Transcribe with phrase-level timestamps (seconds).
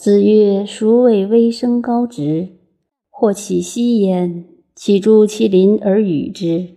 [0.00, 2.50] 子曰：“孰谓微生高直？
[3.10, 6.76] 或其息焉，岂诸其邻而与之。”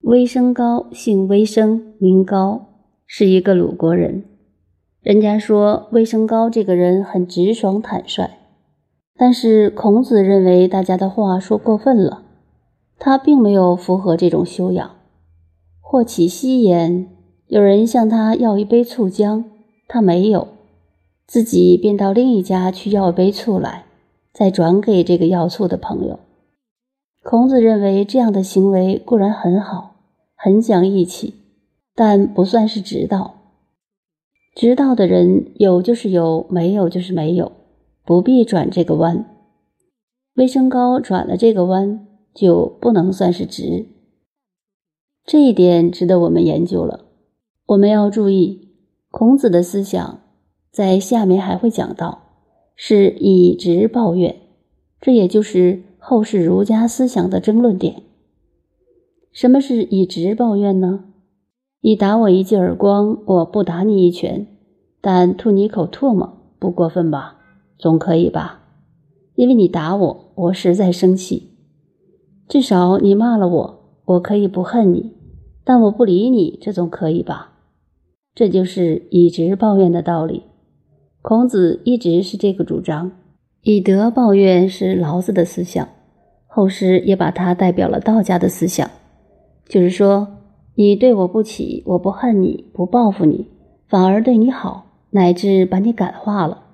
[0.00, 2.68] 微生高，姓微生，名高，
[3.04, 4.24] 是一个鲁国人。
[5.02, 8.30] 人家说微生高这个人很直爽坦率，
[9.14, 12.22] 但是孔子认为大家的话说过分了，
[12.98, 14.90] 他并没有符合这种修养。
[15.82, 17.10] 或其息焉，
[17.46, 19.44] 有人向他要一杯醋浆，
[19.86, 20.48] 他没有。
[21.26, 23.86] 自己便到另一家去要杯醋来，
[24.32, 26.20] 再转给这个要醋的朋友。
[27.22, 29.96] 孔子认为这样的行为固然很好，
[30.36, 31.34] 很讲义气，
[31.94, 33.36] 但不算是直道。
[34.54, 37.50] 直道的人有就是有，没有就是没有，
[38.04, 39.24] 不必转这个弯。
[40.34, 43.86] 微生高转了这个弯，就不能算是直。
[45.24, 47.06] 这一点值得我们研究了。
[47.66, 48.68] 我们要注意
[49.10, 50.20] 孔子的思想。
[50.74, 52.22] 在下面还会讲到，
[52.74, 54.34] 是以直报怨，
[55.00, 58.02] 这也就是后世儒家思想的争论点。
[59.30, 61.04] 什么是以直报怨呢？
[61.80, 64.48] 你打我一记耳光，我不打你一拳，
[65.00, 67.38] 但吐你一口唾沫，不过分吧？
[67.78, 68.64] 总可以吧？
[69.36, 71.50] 因为你打我，我实在生气。
[72.48, 75.12] 至少你骂了我，我可以不恨你，
[75.62, 77.52] 但我不理你，这总可以吧？
[78.34, 80.42] 这就是以直报怨的道理。
[81.26, 83.10] 孔子一直是这个主张，
[83.62, 85.88] 以德报怨是老子的思想，
[86.46, 88.90] 后世也把它代表了道家的思想，
[89.66, 90.28] 就是说，
[90.74, 93.46] 你对我不起，我不恨你，不报复你，
[93.88, 96.64] 反而对你好，乃至把你感化了。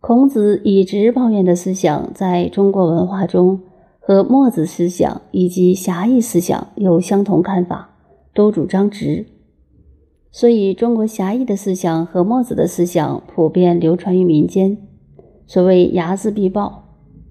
[0.00, 3.60] 孔子以直报怨的思想，在中国文化中
[4.00, 7.90] 和墨子思想以及侠义思想有相同看法，
[8.34, 9.26] 都主张直。
[10.32, 14.78] 所以，中国侠义的思想和墨子的思想普遍流传于民间。
[15.46, 16.84] 所谓睚眦必报，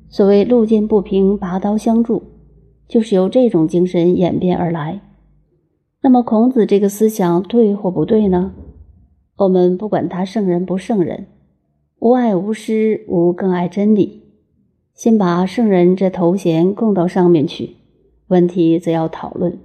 [0.10, 2.22] 所谓路见不平拔刀相助，
[2.90, 5.00] 就是由这种精神演变而来。
[6.02, 8.54] 那么，孔子这个思想对或不对呢？
[9.38, 11.28] 我们不管他圣人不圣人，
[12.00, 14.24] 无爱无师，无更爱真理。
[14.94, 17.78] 先把圣人这头衔供到上面去，
[18.28, 19.58] 问题则要讨论。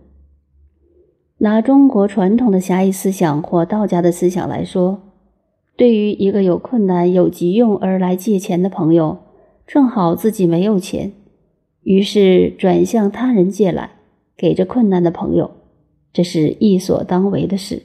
[1.38, 5.02] 拿中国传统的侠义思想或道家的思想来说，
[5.76, 9.18] 对于一个有困难、有急用而来借钱的朋友，
[9.66, 11.12] 正好自己没有钱，
[11.82, 13.90] 于是转向他人借来，
[14.36, 15.50] 给这困难的朋友，
[16.12, 17.82] 这是义所当为的事。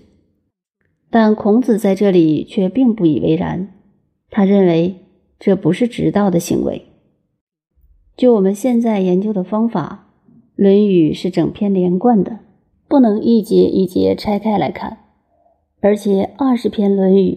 [1.09, 3.73] 但孔子在这里却并不以为然，
[4.29, 4.95] 他认为
[5.39, 6.83] 这不是直道的行为。
[8.15, 10.09] 就我们现在研究的方法，
[10.55, 12.39] 《论语》是整篇连贯的。
[12.89, 14.97] 不能一节一节拆开来看，
[15.79, 17.35] 而且二十篇《论语》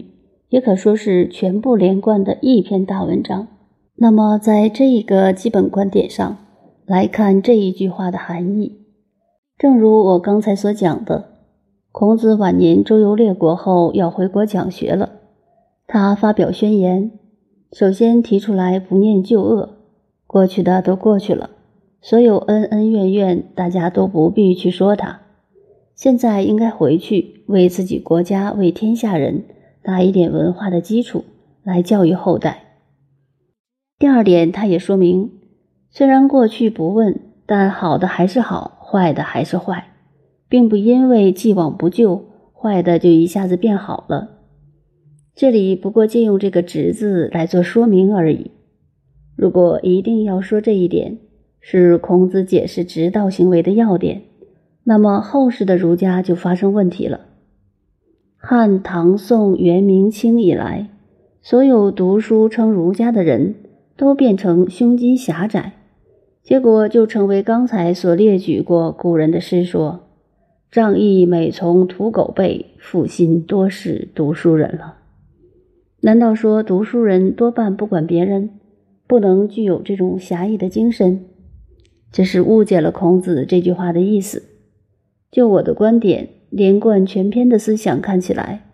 [0.48, 3.48] 也可说是全部连贯的一篇大文章。
[3.96, 6.38] 那么，在这一个基本观点上
[6.86, 8.78] 来看这一句话的含义，
[9.58, 11.26] 正如我刚才所讲的，
[11.92, 15.10] 孔子晚年周游列国后要回国讲学了，
[15.86, 17.10] 他发表宣言，
[17.72, 19.68] 首先提出来不念旧恶，
[20.26, 21.50] 过去的都过去了，
[22.00, 25.20] 所有恩恩怨怨，大家都不必去说它。
[25.94, 29.44] 现在应该回去为自己国家、为天下人
[29.82, 31.24] 打一点文化的基础，
[31.62, 32.78] 来教育后代。
[33.98, 35.30] 第二点，他也说明，
[35.90, 39.92] 虽然过去不问，但好的还是好，坏的还是坏，
[40.48, 44.40] 并不因为既往不咎，坏的就一下子变好了。
[45.34, 48.50] 这里不过借用这个“直”字来做说明而已。
[49.36, 51.18] 如果一定要说这一点，
[51.60, 54.22] 是孔子解释直道行为的要点。
[54.84, 57.20] 那么后世的儒家就发生问题了。
[58.36, 60.88] 汉、唐、宋、元、明清以来，
[61.40, 63.54] 所有读书称儒家的人
[63.96, 65.74] 都变成胸襟狭窄，
[66.42, 70.00] 结果就成为刚才所列举过古人的诗说
[70.72, 74.96] ：“仗义每从屠狗辈，负心多是读书人了。”
[76.04, 78.50] 难道说读书人多半不管别人，
[79.06, 81.26] 不能具有这种侠义的精神？
[82.10, 84.42] 这是误解了孔子这句话的意思。
[85.32, 88.66] 就我的观点，连贯全篇的思想看起来，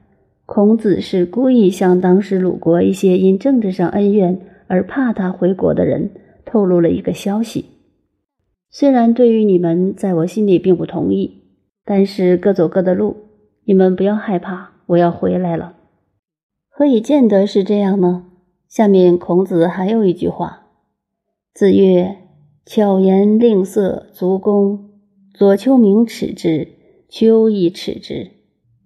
[0.44, 6.10] 孔子是故意向当时鲁国一些因政治上恩怨而怕他回国的人
[6.44, 7.66] 透露了一个消息。
[8.70, 11.44] 虽然对于你们，在我心里并不同意，
[11.84, 13.16] 但是各走各的路，
[13.64, 15.76] 你们不要害怕，我要回来了。
[16.68, 18.24] 何以见得是这样呢？
[18.68, 20.66] 下面孔子还有一句话
[21.54, 22.16] ：“子曰：
[22.66, 24.86] 巧言令色，足弓。”
[25.38, 26.66] 左丘明耻之，
[27.08, 28.32] 丘亦耻之。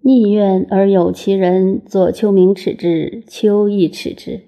[0.01, 4.41] 逆愿而有其人，左丘明耻之，丘亦耻之。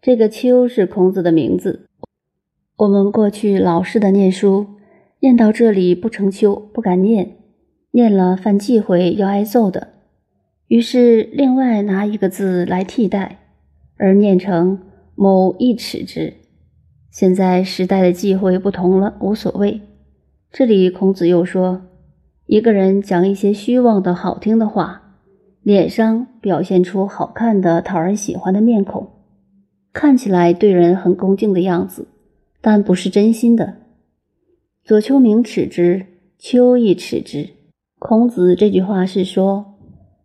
[0.00, 1.86] 这个丘是孔子的名字。
[2.76, 4.66] 我们过去老式的念书，
[5.20, 7.36] 念到这里不成丘，不敢念，
[7.92, 9.90] 念了犯忌讳要挨揍的。
[10.66, 13.38] 于是另外拿一个字来替代，
[13.96, 14.80] 而念成
[15.14, 16.34] 某一耻之。
[17.12, 19.82] 现在时代的忌讳不同了，无所谓。
[20.52, 21.80] 这里孔子又说，
[22.44, 25.16] 一个人讲一些虚妄的好听的话，
[25.62, 29.08] 脸上表现出好看的、讨人喜欢的面孔，
[29.94, 32.08] 看起来对人很恭敬的样子，
[32.60, 33.78] 但不是真心的。
[34.84, 36.04] 左丘明耻之，
[36.38, 37.48] 丘亦耻之。
[37.98, 39.78] 孔子这句话是说，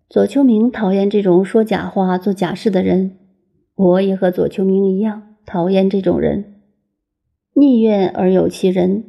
[0.09, 3.15] 左丘明讨厌这种说假话、做假事的人，
[3.75, 6.55] 我也和左丘明一样讨厌这种人。
[7.53, 9.05] 逆怨而有其人，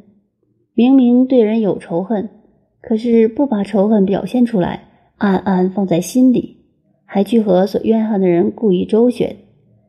[0.78, 2.28] 明明对人有仇恨，
[2.80, 4.84] 可是不把仇恨表现出来，
[5.16, 6.58] 暗暗放在心里，
[7.04, 9.38] 还去和所怨恨的人故意周旋。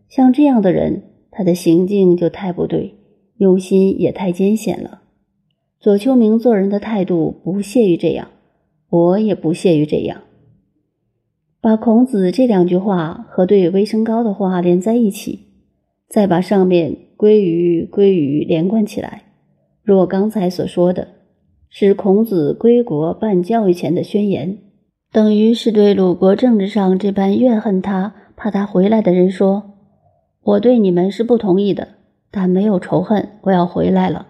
[0.07, 2.95] 像这样的人，他的行径就太不对，
[3.38, 5.03] 忧心也太艰险了。
[5.80, 8.30] 左丘明做人的态度不屑于这样，
[8.89, 10.21] 我也不屑于这样。
[11.62, 15.50] 把孔子这两句话和对微生高的话连在一起，
[16.07, 16.97] 再把上面。
[17.15, 19.28] 归于归于连贯起来，
[19.83, 21.07] 若刚才所说的，
[21.69, 24.57] 是孔子归国办教育前的宣言，
[25.11, 29.75] 等于是对鲁国政治上这般怨恨他、怕他回来的人说
[30.43, 31.87] ：“我对你们是不同意的，
[32.31, 34.27] 但没有仇恨，我要回来了。”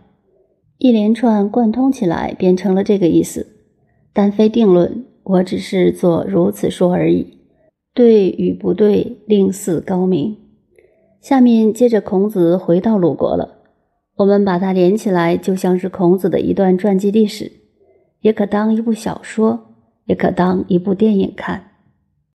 [0.80, 3.48] 一连串贯通起来，变成了这个意思。
[4.14, 7.38] 但非定论，我只是做如此说而已。
[7.94, 10.38] 对与不对，另似高明。
[11.20, 13.59] 下面接着，孔子回到鲁国了。
[14.20, 17.50] 我们把它连起来，就像是孔子的一段传记历史，
[18.20, 19.74] 也可当一部小说，
[20.08, 21.69] 也可当一部电影看。